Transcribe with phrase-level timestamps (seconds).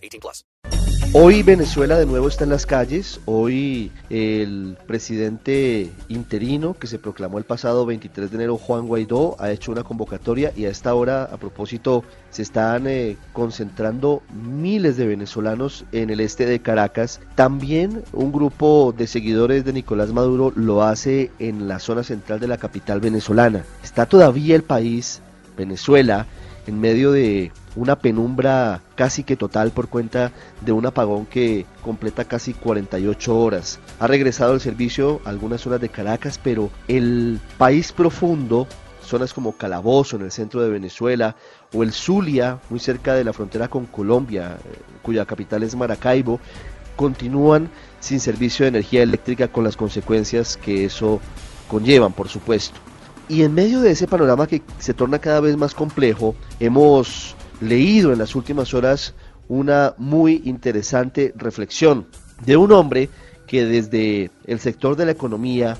[0.00, 0.44] 18 plus.
[1.12, 3.20] Hoy Venezuela de nuevo está en las calles.
[3.24, 9.50] Hoy el presidente interino que se proclamó el pasado 23 de enero, Juan Guaidó, ha
[9.50, 15.08] hecho una convocatoria y a esta hora, a propósito, se están eh, concentrando miles de
[15.08, 17.20] venezolanos en el este de Caracas.
[17.34, 22.46] También un grupo de seguidores de Nicolás Maduro lo hace en la zona central de
[22.46, 23.64] la capital venezolana.
[23.82, 25.22] Está todavía el país,
[25.56, 26.26] Venezuela,
[26.68, 32.24] en medio de una penumbra casi que total por cuenta de un apagón que completa
[32.24, 33.80] casi 48 horas.
[33.98, 38.66] Ha regresado el servicio algunas zonas de Caracas, pero el país profundo,
[39.04, 41.36] zonas como Calabozo en el centro de Venezuela,
[41.72, 46.40] o el Zulia, muy cerca de la frontera con Colombia, eh, cuya capital es Maracaibo,
[46.96, 51.20] continúan sin servicio de energía eléctrica con las consecuencias que eso
[51.68, 52.78] conllevan, por supuesto.
[53.28, 58.12] Y en medio de ese panorama que se torna cada vez más complejo, hemos leído
[58.12, 59.14] en las últimas horas
[59.48, 62.06] una muy interesante reflexión
[62.44, 63.10] de un hombre
[63.46, 65.76] que desde el sector de la economía,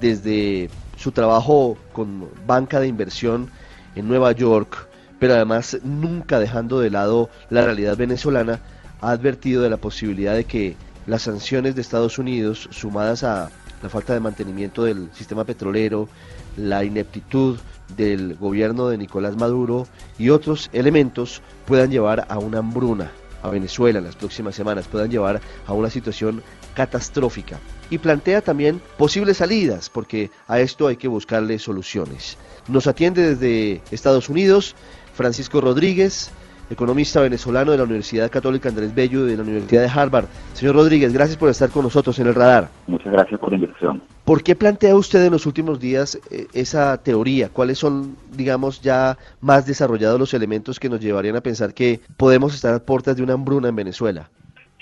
[0.00, 3.50] desde su trabajo con banca de inversión
[3.96, 8.60] en Nueva York, pero además nunca dejando de lado la realidad venezolana,
[9.00, 13.50] ha advertido de la posibilidad de que las sanciones de Estados Unidos, sumadas a
[13.82, 16.08] la falta de mantenimiento del sistema petrolero,
[16.56, 17.58] la ineptitud
[17.96, 19.86] del gobierno de Nicolás Maduro
[20.18, 23.10] y otros elementos puedan llevar a una hambruna
[23.42, 26.42] a Venezuela en las próximas semanas, puedan llevar a una situación
[26.74, 27.58] catastrófica.
[27.90, 32.38] Y plantea también posibles salidas, porque a esto hay que buscarle soluciones.
[32.68, 34.74] Nos atiende desde Estados Unidos
[35.12, 36.32] Francisco Rodríguez,
[36.70, 40.26] economista venezolano de la Universidad Católica Andrés Bello y de la Universidad de Harvard.
[40.54, 42.68] Señor Rodríguez, gracias por estar con nosotros en el radar.
[42.86, 44.02] Muchas gracias por la invitación.
[44.24, 47.50] ¿Por qué plantea usted en los últimos días eh, esa teoría?
[47.50, 52.54] ¿Cuáles son, digamos, ya más desarrollados los elementos que nos llevarían a pensar que podemos
[52.54, 54.30] estar a puertas de una hambruna en Venezuela?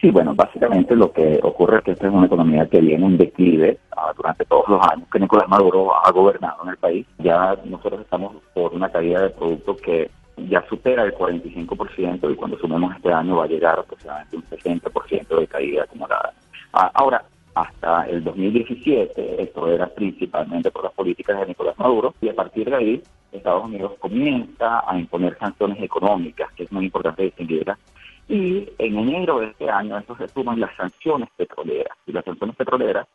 [0.01, 3.19] Sí, bueno, básicamente lo que ocurre es que esta es una economía que viene en
[3.19, 7.07] declive ah, durante todos los años que Nicolás Maduro ha gobernado en el país.
[7.19, 12.59] Ya nosotros estamos por una caída de producto que ya supera el 45% y cuando
[12.59, 16.33] sumemos este año va a llegar aproximadamente un 60% de caída acumulada.
[16.73, 22.29] Ah, ahora, hasta el 2017, esto era principalmente por las políticas de Nicolás Maduro, y
[22.29, 27.23] a partir de ahí Estados Unidos comienza a imponer sanciones económicas, que es muy importante
[27.23, 27.79] distinguirlas,
[28.29, 32.57] y en enero de este año esto se suman las sanciones petroleras, y las sanciones
[32.57, 33.07] petroleras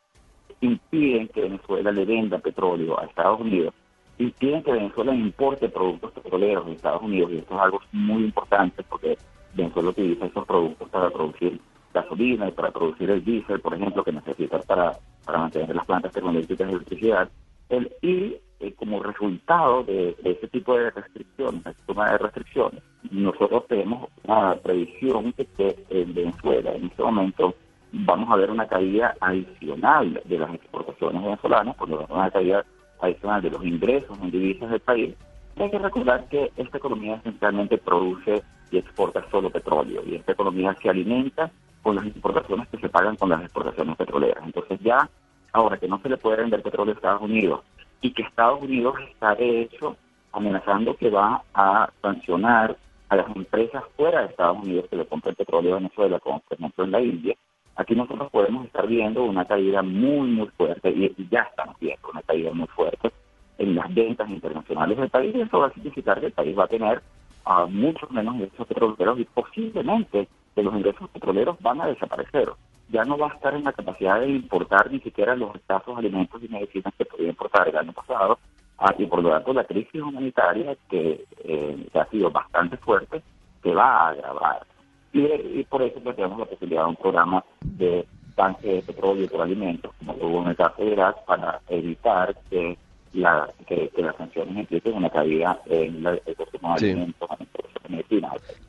[0.62, 3.74] impiden que Venezuela le venda petróleo a Estados Unidos
[4.18, 8.84] impiden que Venezuela importe productos petroleros de Estados Unidos y esto es algo muy importante
[8.84, 9.18] porque
[9.54, 11.60] Venezuela utiliza esos productos para producir
[12.02, 14.94] gasolina y para producir el diésel, por ejemplo, que necesita para,
[15.26, 17.30] para mantener las plantas termoeléctricas de electricidad.
[17.70, 22.82] El, y eh, como resultado de, ese tipo de restricciones, de toma de restricciones,
[23.12, 27.54] nosotros tenemos una previsión de que en Venezuela en este momento
[27.92, 32.66] vamos a ver una caída adicional de las exportaciones venezolanas, porque una caída
[33.00, 35.16] adicional de los ingresos en divisas del país,
[35.60, 40.76] hay que recordar que esta economía esencialmente produce y exporta solo petróleo y esta economía
[40.82, 41.52] se alimenta
[41.88, 44.44] con las importaciones que se pagan con las exportaciones petroleras.
[44.46, 45.10] Entonces ya,
[45.54, 47.62] ahora que no se le puede vender petróleo a Estados Unidos
[48.02, 49.96] y que Estados Unidos está de hecho
[50.34, 52.76] amenazando que va a sancionar
[53.08, 56.58] a las empresas fuera de Estados Unidos que le compran petróleo a Venezuela, como por
[56.58, 57.36] ejemplo en la India,
[57.78, 62.22] aquí nosotros podemos estar viendo una caída muy, muy fuerte, y ya estamos viendo una
[62.24, 63.14] caída muy fuerte
[63.60, 66.66] en las ventas internacionales del país, y eso va a significar que el país va
[66.66, 67.02] a tener
[67.46, 72.50] a muchos menos ingresos petroleros y posiblemente que los ingresos petroleros van a desaparecer.
[72.90, 76.42] Ya no va a estar en la capacidad de importar ni siquiera los escasos alimentos
[76.44, 78.40] y medicinas que podía importar el año pasado,
[78.80, 83.22] ah, y por lo tanto la crisis humanitaria que, eh, que ha sido bastante fuerte
[83.62, 84.66] se va a agravar.
[85.14, 89.92] Y, por eso planteamos la posibilidad de un programa de tanque de petróleo por alimentos,
[90.00, 92.78] como lo hubo en el caso de Irak, para evitar que,
[93.14, 97.30] la, que, las sanciones impliquen una caída en la, el consumo de alimentos,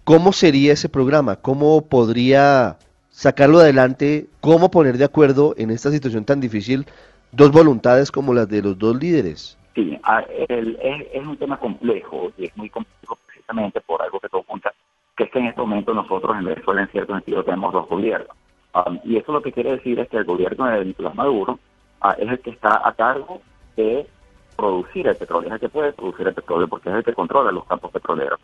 [0.05, 1.37] ¿Cómo sería ese programa?
[1.37, 2.77] ¿Cómo podría
[3.11, 4.27] sacarlo adelante?
[4.41, 6.87] ¿Cómo poner de acuerdo en esta situación tan difícil
[7.33, 9.59] dos voluntades como las de los dos líderes?
[9.75, 9.99] Sí,
[10.49, 14.73] es, un tema complejo y es muy complejo precisamente por algo que todo apunta
[15.19, 18.37] que es que en este momento nosotros en Venezuela en cierto sentido tenemos dos gobiernos.
[18.73, 21.59] Um, y eso lo que quiere decir es que el gobierno de Nicolás Maduro
[22.05, 23.41] uh, es el que está a cargo
[23.77, 24.07] de
[24.57, 27.51] producir el petróleo, es el que puede producir el petróleo porque es el que controla
[27.51, 28.39] los campos petroleros.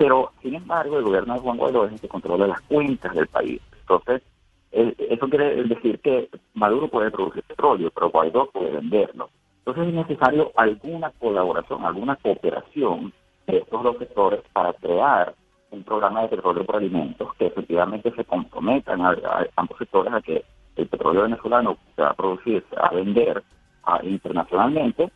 [0.00, 3.26] Pero, sin embargo, el gobierno de Juan Guaidó es el que controla las cuentas del
[3.26, 3.60] país.
[3.82, 4.22] Entonces,
[4.72, 9.28] eh, eso quiere decir que Maduro puede producir petróleo, pero Guaidó puede venderlo.
[9.58, 13.12] Entonces es necesario alguna colaboración, alguna cooperación
[13.46, 15.34] de estos dos sectores para crear
[15.70, 19.14] un programa de petróleo por alimentos que efectivamente se comprometan a,
[19.56, 20.42] ambos sectores a que
[20.76, 23.42] el petróleo venezolano se va a producir, se va a vender
[24.04, 25.12] internacionalmente,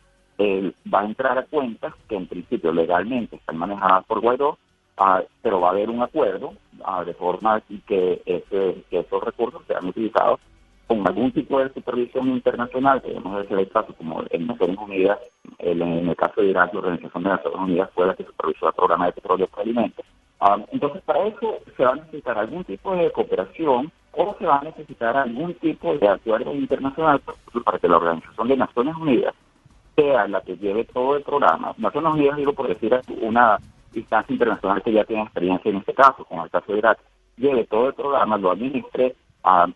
[0.93, 4.59] va a entrar a cuentas que en principio legalmente están manejadas por Guaidó,
[4.97, 6.53] ah, pero va a haber un acuerdo
[6.83, 10.39] ah, de forma que, que esos recursos sean utilizados
[10.87, 15.19] con algún tipo de supervisión internacional, podemos decir el caso como en Naciones Unidas,
[15.59, 18.73] en el caso de Irak, la Organización de Naciones Unidas fue la que supervisó el
[18.73, 20.05] programa de petróleo por alimentos.
[20.39, 24.59] Ah, entonces, para eso se va a necesitar algún tipo de cooperación o se va
[24.59, 27.19] a necesitar algún tipo de acuerdo internacional
[27.63, 29.33] para que la Organización de Naciones Unidas
[29.95, 31.73] sea la que lleve todo el programa.
[31.77, 33.57] Naciones Unidas, digo por decir una
[33.95, 36.99] instancia internacional que ya tiene experiencia en este caso, con el caso de Irak,
[37.37, 39.15] lleve todo el programa, lo administre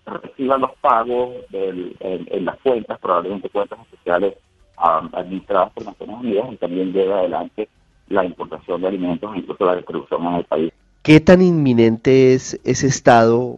[0.06, 4.36] reciban los pagos en, las cuentas, probablemente cuentas especiales
[4.78, 7.70] administradas por Naciones Unidas y también lleva adelante
[8.08, 10.74] la importación de alimentos incluso la distribución en el país.
[11.04, 13.58] ¿Qué tan inminente es ese estado?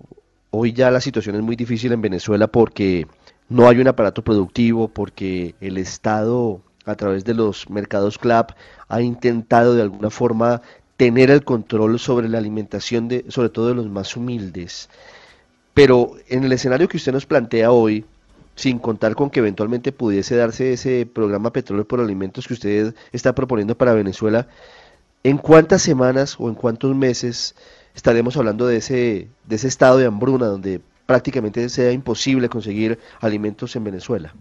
[0.50, 3.06] Hoy ya la situación es muy difícil en Venezuela porque
[3.48, 8.51] no hay un aparato productivo, porque el Estado a través de los mercados CLAP
[8.88, 10.62] ha intentado de alguna forma
[10.98, 14.89] tener el control sobre la alimentación de sobre todo de los más humildes.
[15.74, 18.06] Pero en el escenario que usted nos plantea hoy,
[18.56, 23.33] sin contar con que eventualmente pudiese darse ese programa Petróleo por Alimentos que usted está
[23.33, 24.48] proponiendo para Venezuela,
[25.24, 27.56] ¿en cuántas semanas o en cuántos meses
[27.95, 33.75] estaremos hablando de ese, de ese estado de hambruna donde prácticamente sea imposible conseguir alimentos
[33.75, 34.33] en Venezuela?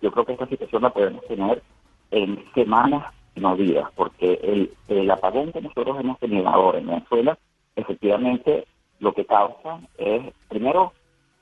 [0.00, 1.62] Yo creo que esta situación la podemos tener
[2.10, 7.38] en semanas, no días, porque el, el apagón que nosotros hemos tenido ahora en Venezuela
[7.76, 8.66] efectivamente
[8.98, 10.92] lo que causa es, primero,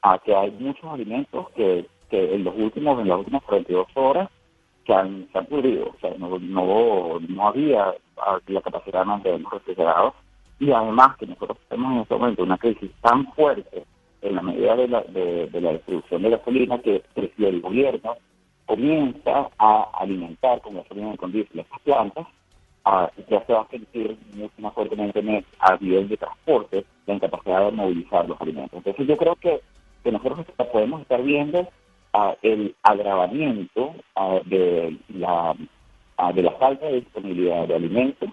[0.02, 4.28] a que hay muchos alimentos que, que en los últimos, en las últimas 42 horas
[4.84, 7.94] que han, se han pudrido, o sea, no, no, no había
[8.46, 10.14] la capacidad de mantenerlos refrigerados.
[10.58, 13.84] Y además que nosotros tenemos en este momento una crisis tan fuerte
[14.22, 17.02] en la medida de la, de, la distribución de gasolina que,
[17.36, 18.16] si el gobierno
[18.66, 22.26] comienza a alimentar con gasolina de condición estas plantas,
[23.28, 25.20] ya se va a sentir mucho más fuertemente
[25.58, 28.78] a nivel de transporte la incapacidad de movilizar los alimentos.
[28.78, 29.60] Entonces yo creo que,
[30.04, 31.66] que nosotros podemos estar viendo
[32.42, 33.94] el agravamiento
[34.46, 35.54] de la
[36.34, 38.30] de la falta de disponibilidad de alimentos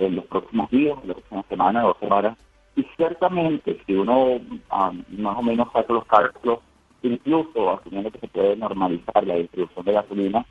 [0.00, 2.38] en los próximos días, en las próximas semanas o semanas.
[2.76, 4.40] Y ciertamente, si uno
[5.08, 6.60] más o menos saca los cálculos,
[7.08, 10.46] incluso asumiendo que se puede normalizar la distribución de gasolina,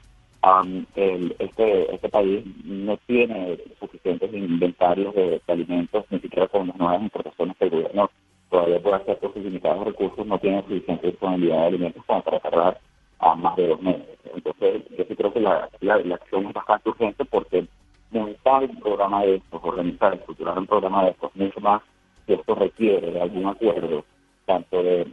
[0.96, 7.02] el, este, este país no tiene suficientes inventarios de, alimentos, ni siquiera con las nuevas
[7.02, 8.10] importaciones que el gobierno
[8.50, 12.40] todavía puede hacer por sus limitados recursos, no tiene suficiente disponibilidad de alimentos como para
[12.40, 12.80] tardar
[13.20, 14.20] a más de dos meses.
[14.36, 17.66] Entonces, yo sí creo que la, la, acción es bastante urgente porque
[18.12, 21.82] montar un programa de estos, organizar, estructurar un programa de estos, mucho más
[22.28, 24.04] que esto requiere de algún acuerdo,
[24.46, 25.08] tanto de,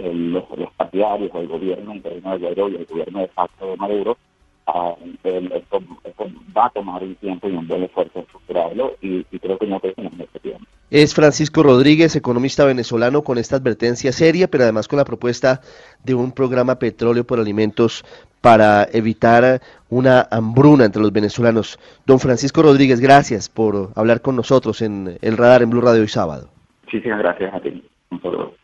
[0.00, 4.16] los, los partidarios del gobierno interino de Guaidó y el gobierno de facto de Maduro,
[5.24, 5.82] esto,
[6.56, 10.12] va a tomar un tiempo y un buen esfuerzo estructurarlo y, creo que no tenemos
[10.18, 10.64] este tiempo.
[10.90, 15.60] Es Francisco Rodríguez, economista venezolano, con esta advertencia seria, pero además con la propuesta
[16.04, 18.04] de un programa petróleo por alimentos
[18.40, 21.78] para evitar una hambruna entre los venezolanos.
[22.04, 26.08] Don Francisco Rodríguez, gracias por hablar con nosotros en el radar en Blue Radio hoy
[26.08, 26.48] sábado.
[26.84, 27.82] Muchísimas gracias a ti.
[28.10, 28.61] Un saludo.